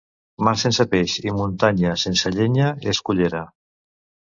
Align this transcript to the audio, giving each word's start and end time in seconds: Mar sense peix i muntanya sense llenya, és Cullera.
Mar 0.47 0.53
sense 0.61 0.85
peix 0.93 1.19
i 1.21 1.35
muntanya 1.41 1.95
sense 2.07 2.35
llenya, 2.41 2.75
és 2.97 3.07
Cullera. 3.11 3.49